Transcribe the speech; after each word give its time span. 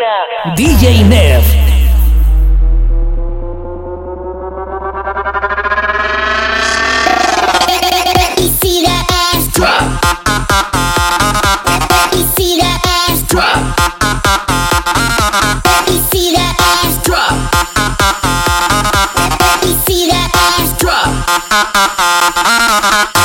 Argentina, 0.00 0.56
DJ 0.56 1.08
Nev. 1.08 1.44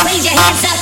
Raise 0.06 0.26
your 0.26 0.34
hands 0.34 0.64
up 0.66 0.77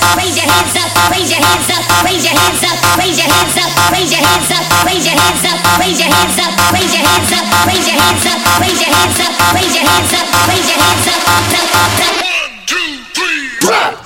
raise 1.16 1.32
your 1.32 1.40
hands 1.40 1.70
up, 1.72 2.04
raise 2.04 2.26
your 2.26 2.36
hands 2.36 2.64
up, 2.64 2.98
raise 3.00 3.18
your 3.18 3.30
hands 3.32 3.56
up, 3.56 3.72
raise 3.92 4.12
your 4.12 4.20
hands 4.20 4.52
up, 4.52 4.64
raise 4.84 5.06
your 5.08 5.16
hands 5.16 5.46
up, 5.48 5.80
raise 5.80 6.00
your 6.00 6.12
hands 6.12 6.40
up, 6.44 6.52
raise 6.76 6.92
your 6.92 7.06
hands 7.08 7.32
up, 7.32 7.46
raise 7.64 7.88
your 7.88 7.96
hands 7.96 8.26
up, 8.28 8.40
raise 8.60 8.82
your 8.82 8.92
hands 8.92 9.20
up, 9.24 9.54
raise 9.56 9.76
your 9.76 9.86
hands 9.88 10.12
up, 10.12 10.28
raise 10.50 10.68
your 10.68 10.80
hands 10.84 11.08
up, 11.08 11.22
up, 11.24 11.56
up, 11.56 12.00
up. 12.00 12.16
One, 12.20 12.52
two, 12.68 13.00
three, 13.16 13.70
rock. 13.70 14.05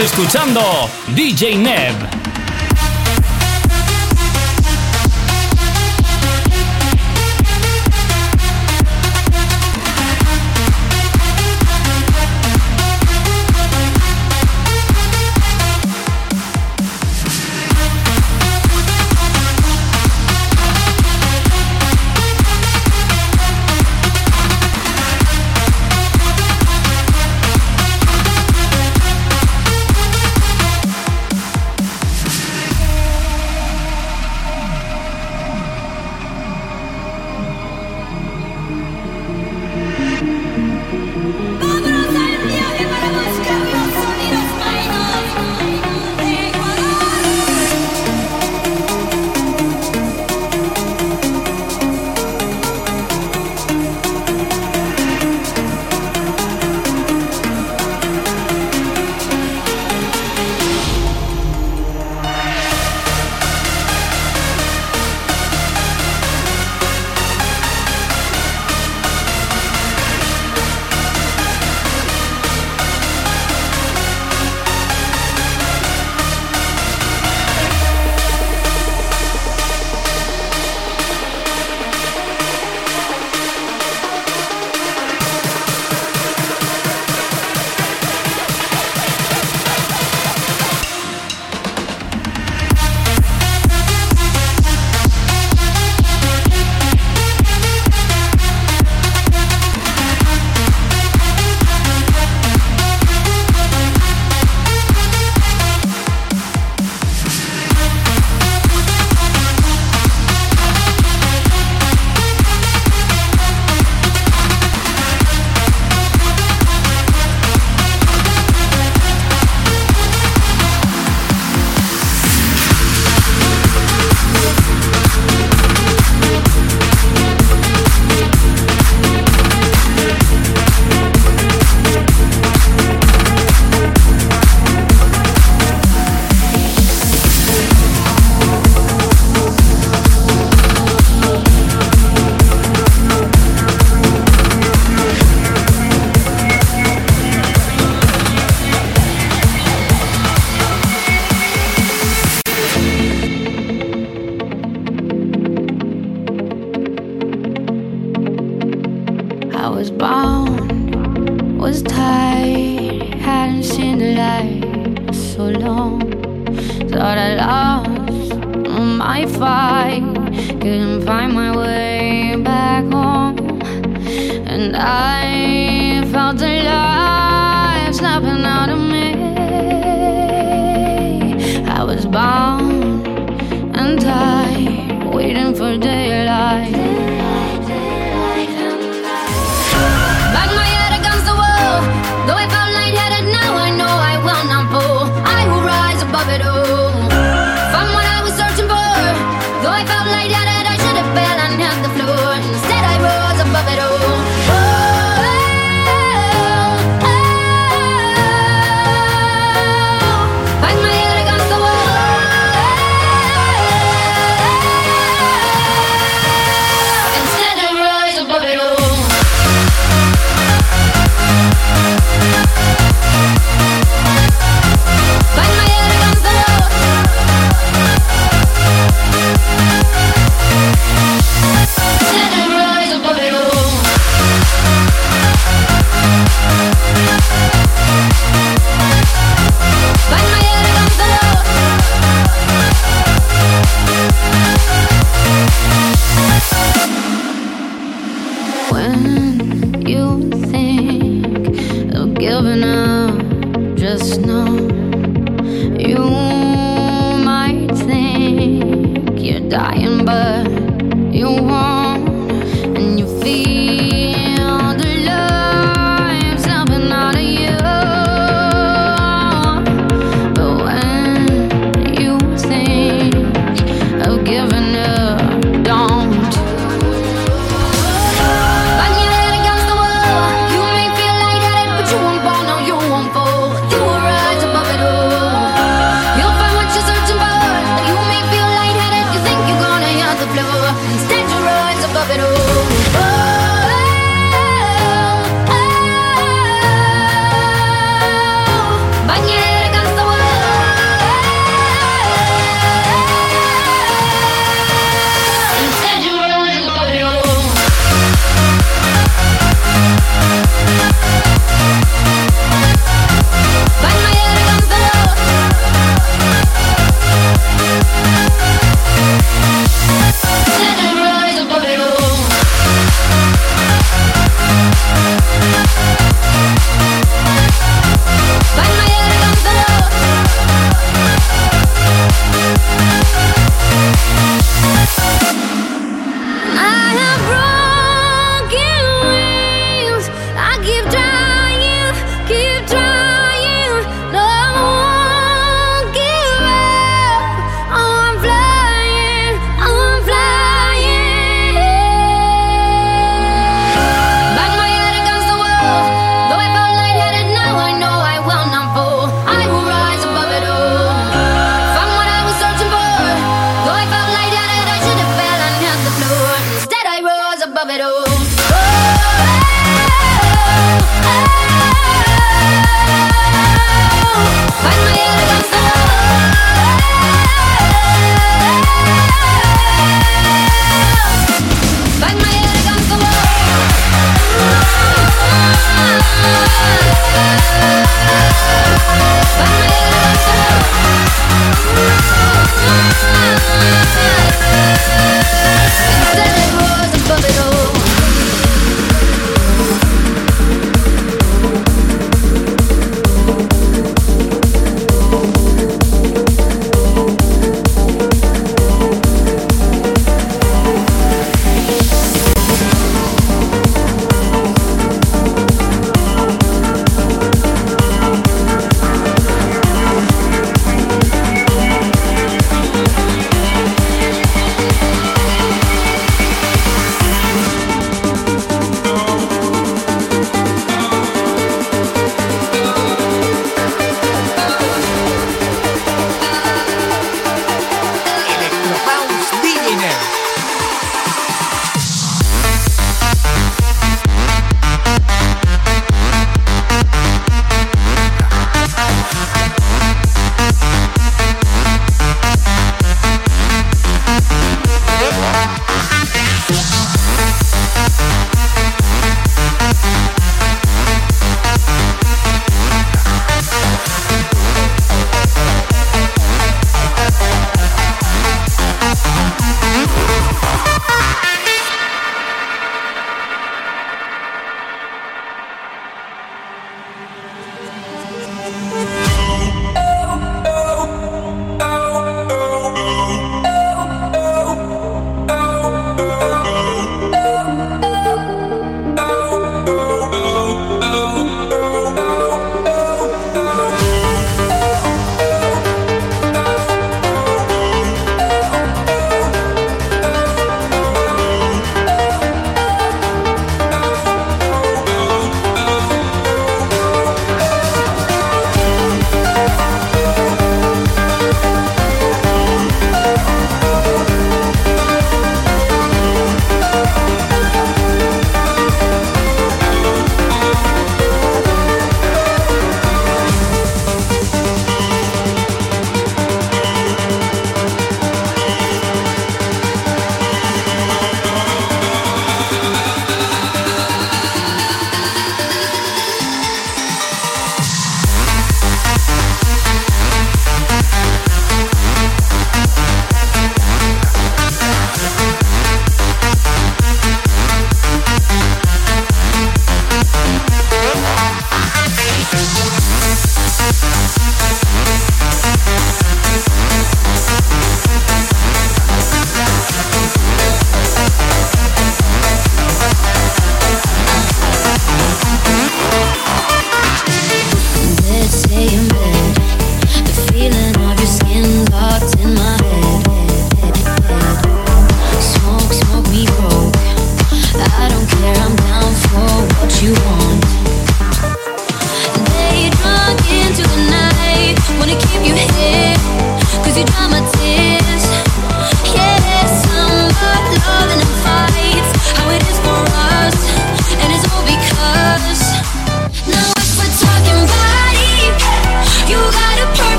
Escuchando 0.00 0.60
DJ 1.14 1.56
Neb. 1.56 2.17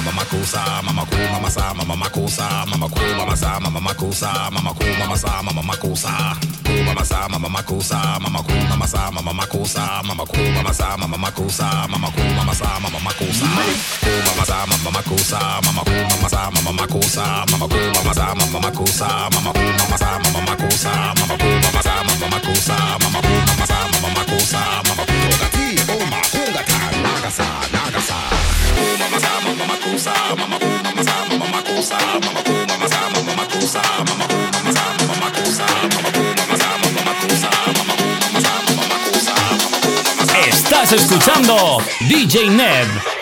mama 0.00 0.12
makosa 0.12 0.82
mama 0.82 1.04
ko 1.04 1.16
mama 1.32 1.50
sa 1.50 1.74
mama 1.74 1.94
makosa 1.96 2.64
mama 2.66 2.88
ko 2.88 3.00
mama 3.18 3.36
sa 3.36 3.60
mama 3.60 3.80
makosa 3.80 4.30
mama 4.50 4.72
ko 4.72 4.84
mama 4.98 5.16
sa 5.16 5.42
mama 5.42 5.62
makosa 5.62 6.12
ko 6.64 6.72
mama 6.88 7.04
sa 7.04 7.28
mama 7.28 7.48
makosa 7.48 7.98
mama 8.20 8.40
ko 8.42 8.52
mama 8.70 8.86
sa 8.88 9.10
mama 9.12 9.32
makosa 9.32 9.84
mama 10.08 10.24
ko 10.24 10.36
mama 10.56 10.72
sa 10.72 10.96
mama 10.96 11.18
makosa 11.20 11.68
mama 11.92 12.08
ko 12.16 12.22
mama 12.36 12.54
sa 12.54 12.68
mama 12.80 12.98
makosa 13.04 13.46
ko 14.00 14.10
mama 14.24 14.44
sa 14.48 14.58
mama 14.70 14.90
makosa 14.96 15.40
mama 15.64 15.82
ko 15.84 15.92
mama 16.08 16.28
sa 16.32 16.40
mama 16.48 16.72
makosa 16.80 17.36
mama 17.52 17.66
ko 17.68 17.78
mama 17.92 18.12
sa 18.16 18.28
mama 18.40 18.60
makosa 18.64 19.08
mama 19.36 19.52
ko 19.52 19.60
mama 19.76 19.96
sa 20.00 20.10
mama 20.24 20.40
makosa 20.48 20.92
mama 21.20 21.36
ko 21.36 21.48
mama 21.60 21.80
sa 21.84 21.94
mama 22.08 22.26
makosa 22.32 22.76
mama 23.04 23.18
ko 23.20 23.32
mama 23.48 23.64
sa 23.68 23.78
mama 23.92 24.08
makosa 24.16 24.62
mama 24.88 25.02
ko 25.04 25.16
gati 25.44 25.66
o 25.92 25.96
ma 26.12 26.20
ko 26.32 26.40
gata 26.56 26.78
mama 27.04 27.10
nagasa 27.74 28.39
Estás 40.46 40.92
escuchando 40.92 41.82
DJ 42.08 42.48
Neb. 42.50 43.19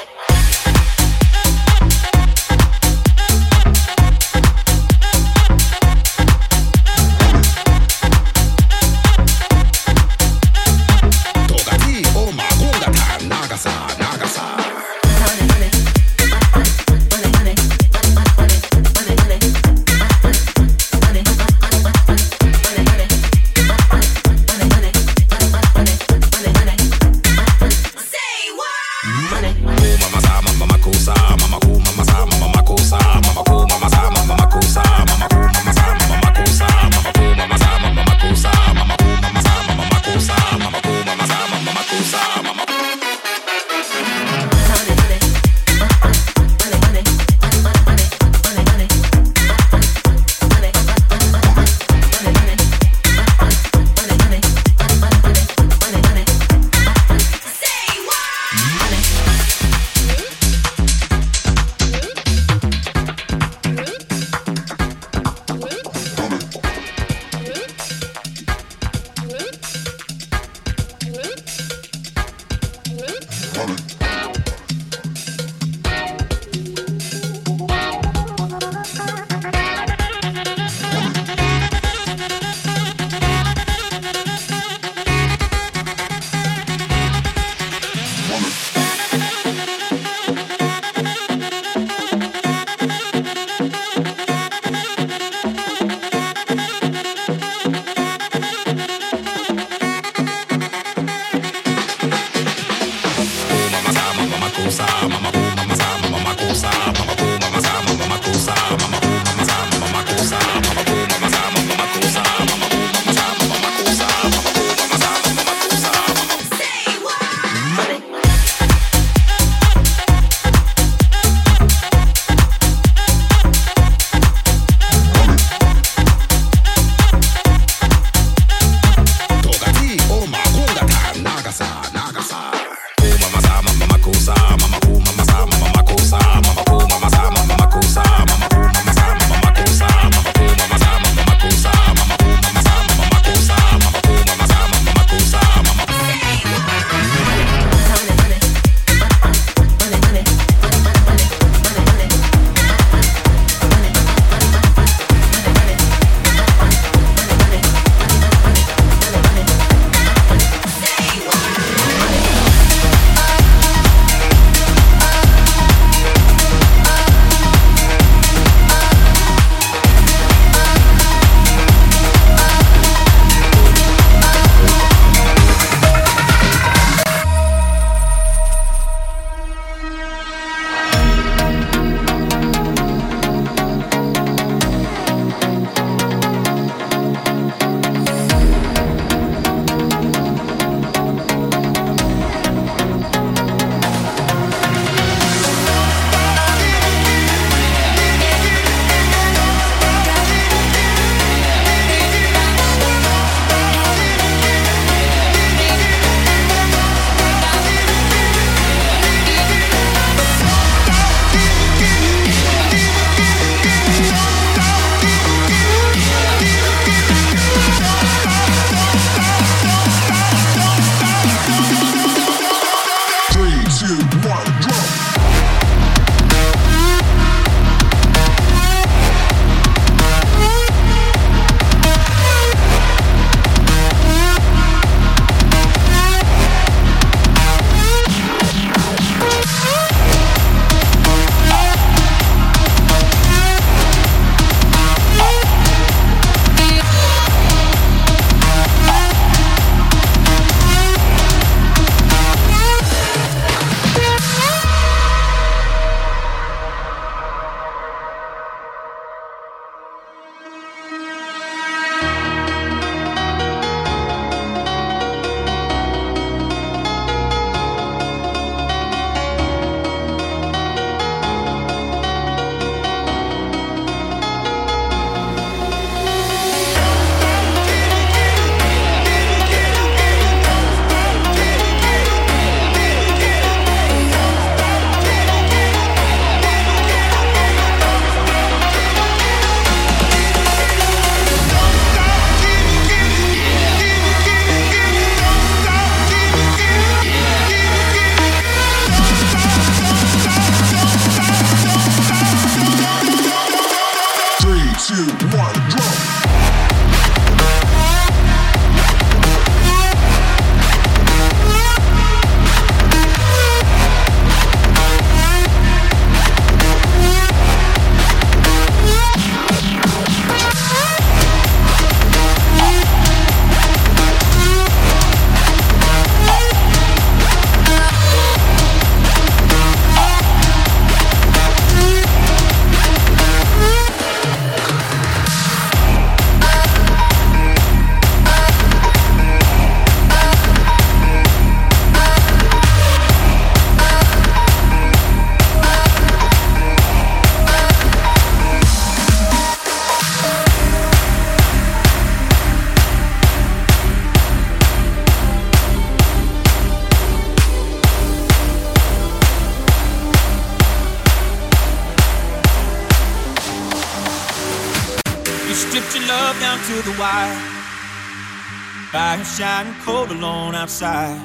Outside. 370.68 371.18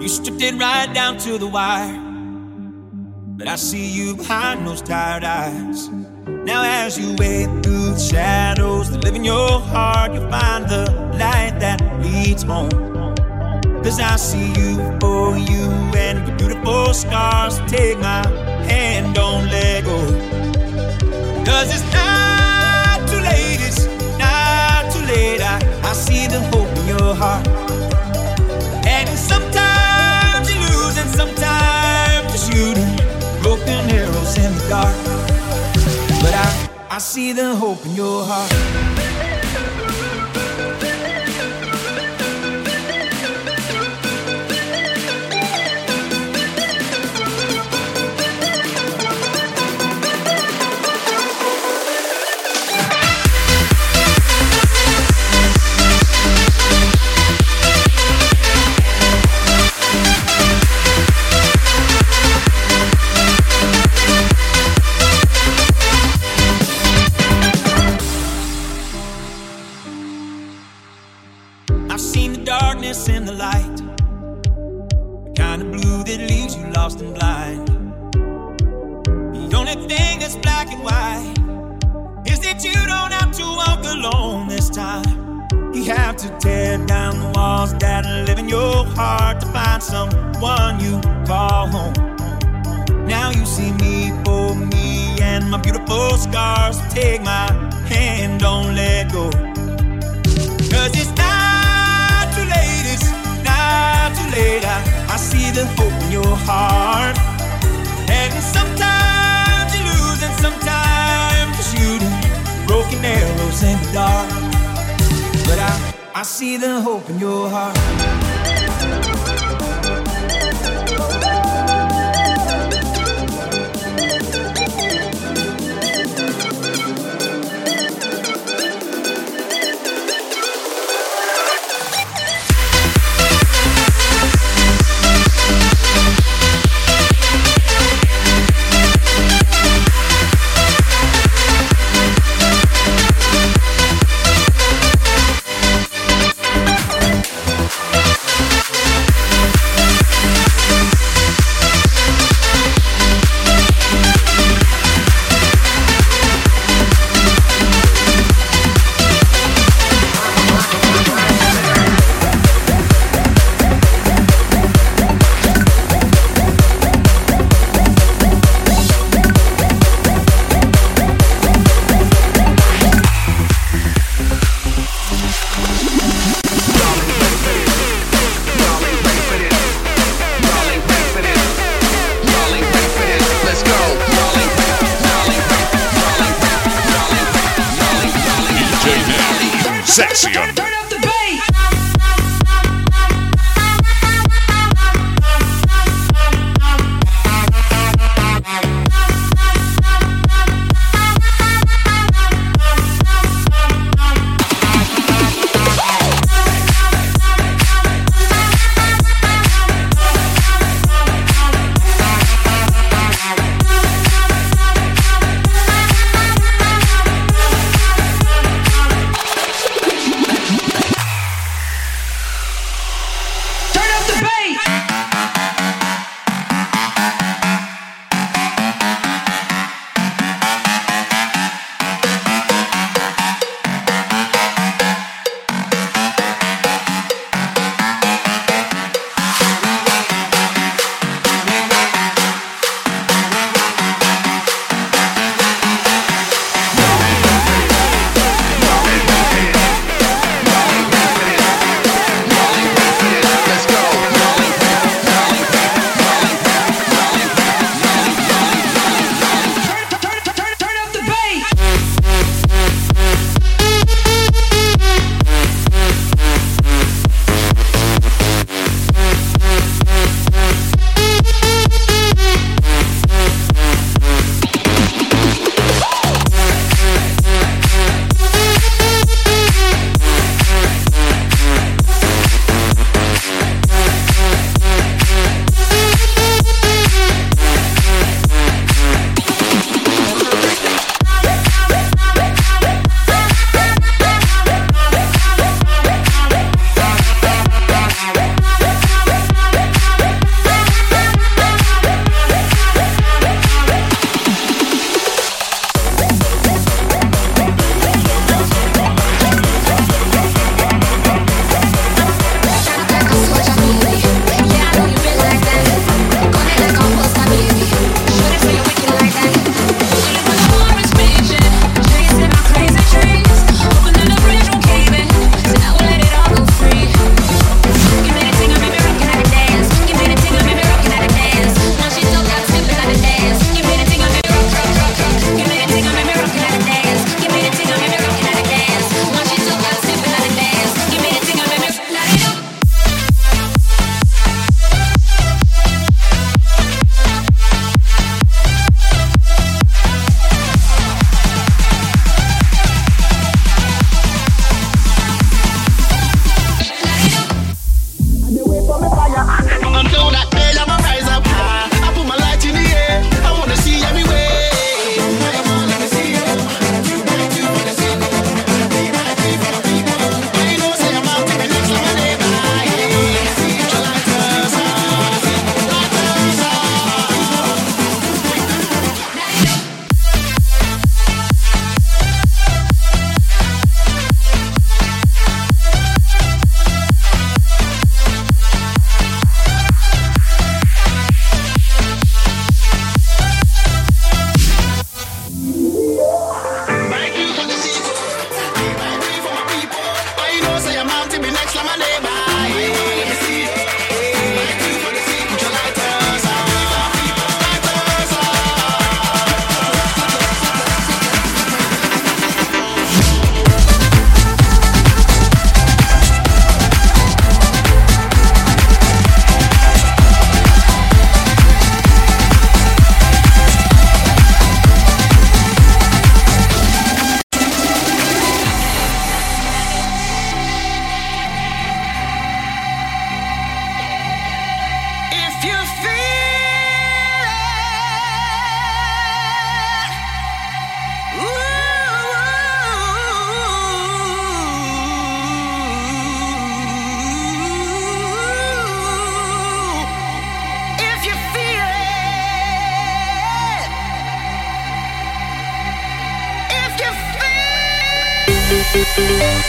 You 0.00 0.08
stripped 0.08 0.42
it 0.42 0.56
right 0.56 0.92
down 0.92 1.18
to 1.18 1.38
the 1.38 1.46
wire. 1.46 1.96
But 3.38 3.46
I 3.46 3.54
see 3.54 3.86
you 3.88 4.16
behind 4.16 4.66
those 4.66 4.82
tired 4.82 5.22
eyes. 5.22 5.88
Now, 6.26 6.64
as 6.64 6.98
you 6.98 7.14
wade 7.16 7.46
through 7.62 7.92
the 7.92 7.98
shadows 7.98 8.90
that 8.90 9.04
live 9.04 9.14
in 9.14 9.24
your 9.24 9.60
heart, 9.60 10.14
you'll 10.14 10.28
find 10.28 10.68
the 10.68 10.90
light 11.12 11.60
that 11.60 11.80
leads 12.02 12.42
home. 12.42 12.70
Cause 13.84 14.00
I 14.00 14.16
see 14.16 14.48
you 14.60 14.98
for 14.98 15.38
you 15.38 15.66
and 15.94 16.26
your 16.26 16.36
beautiful 16.38 16.92
scars. 16.92 17.60
Take 17.70 18.00
my 18.00 18.26
hand, 18.66 19.14
don't 19.14 19.46
let 19.46 19.84
go. 19.84 19.98
Cause 21.44 21.72
it's 21.72 21.92
not 21.94 22.05
But 36.22 36.34
I, 36.34 36.68
I 36.90 36.98
see 36.98 37.32
the 37.32 37.54
hope 37.54 37.84
in 37.86 37.94
your 37.94 38.24
heart. 38.24 39.35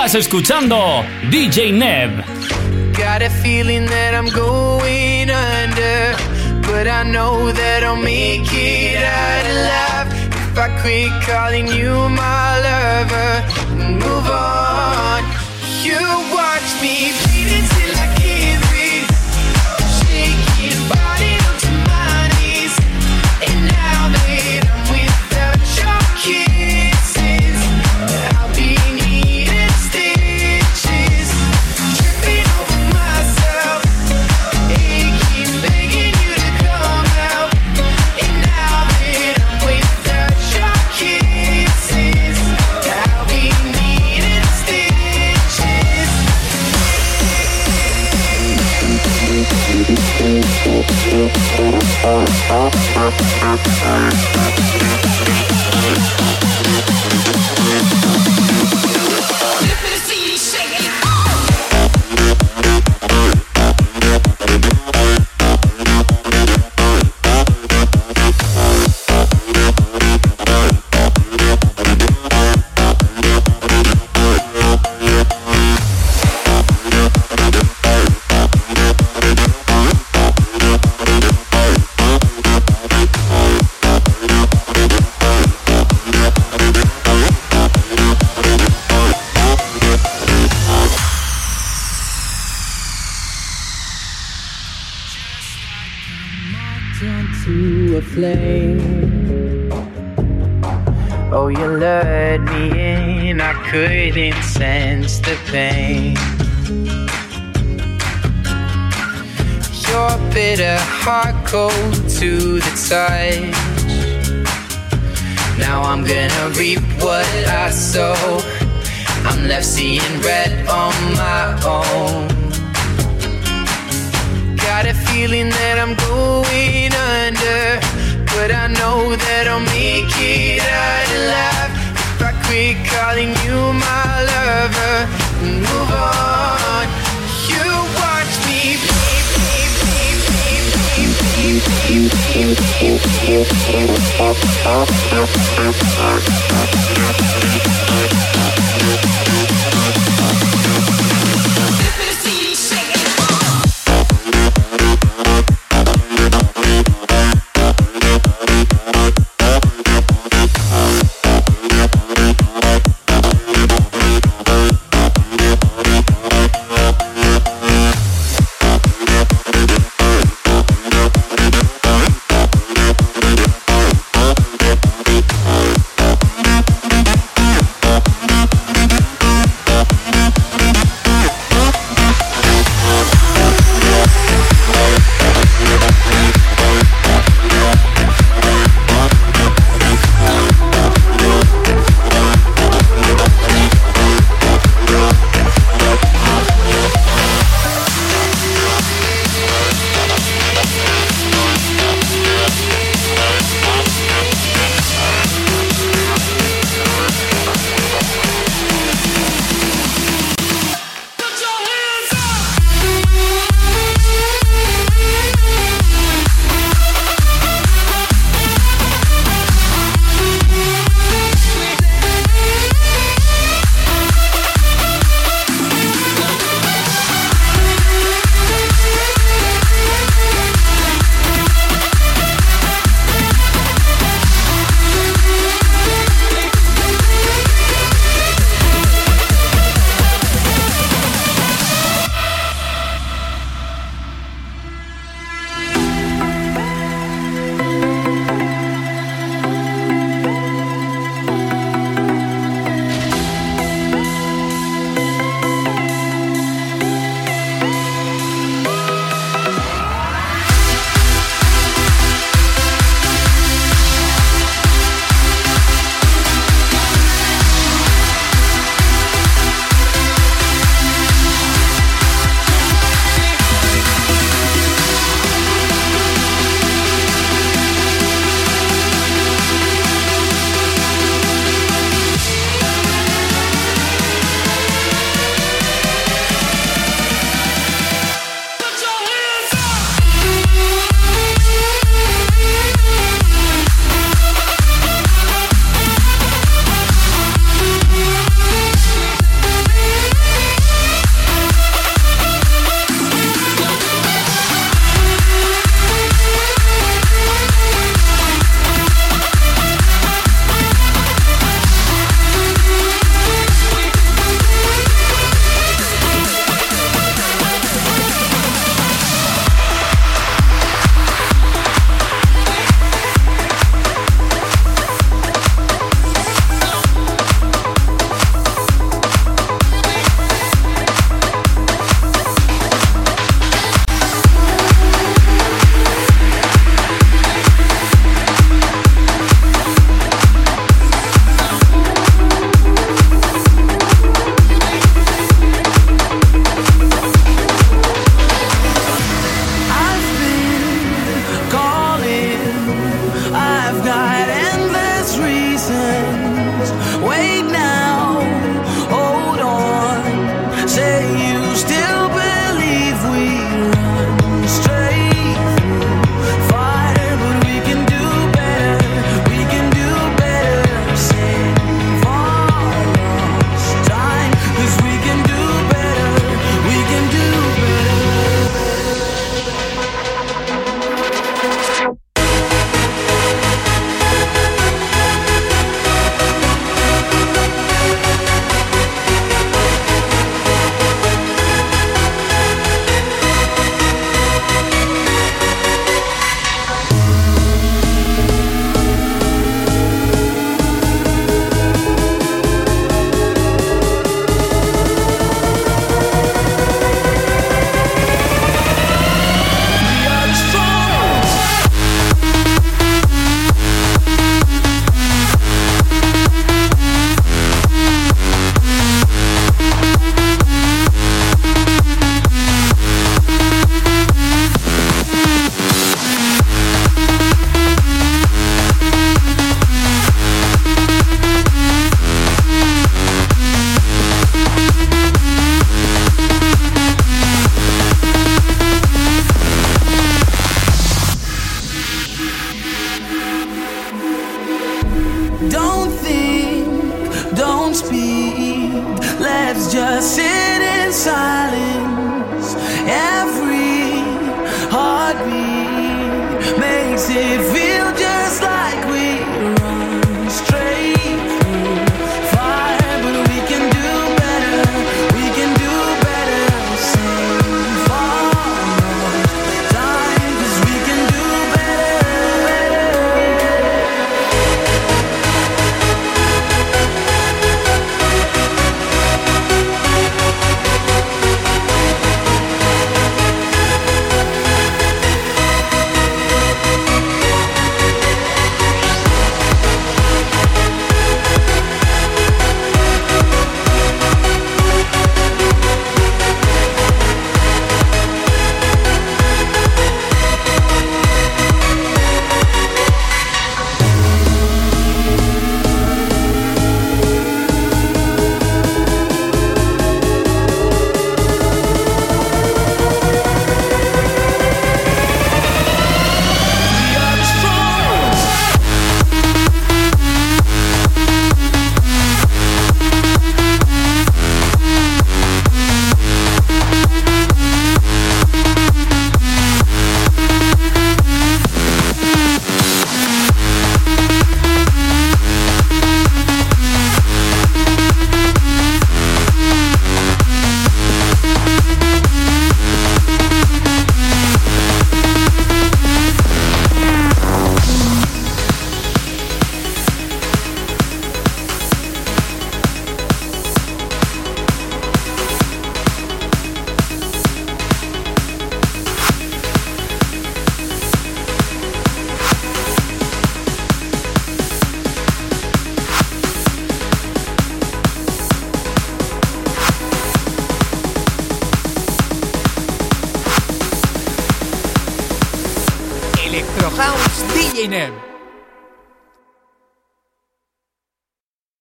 Estás 0.00 0.14
escuchando 0.14 1.04
DJ 1.28 1.72
Nev. 1.72 2.24
Got 2.96 3.20
a 3.20 3.28
feeling 3.42 3.84
that 3.84 4.14
I'm 4.14 4.30
going 4.30 5.28
under, 5.28 6.16
but 6.62 6.86
I 6.86 7.04
know 7.04 7.52
that 7.52 7.84
I'll 7.84 7.96
make 7.96 8.48
it 8.50 8.96
out 8.96 9.44
alive 9.44 10.08
if 10.32 10.56
I 10.56 10.68
quit 10.80 11.12
calling 11.28 11.66
you 11.66 11.92
my 12.08 12.60
lover 12.62 13.44
and 13.76 13.98
move 13.98 14.26
on. 14.26 15.22
You 15.84 16.00
watch 16.32 16.80
me 16.80 17.29